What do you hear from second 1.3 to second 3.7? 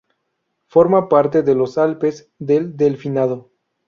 de los Alpes del Delfinado.